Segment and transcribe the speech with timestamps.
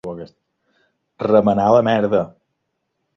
[1.27, 2.23] Remenar la merda.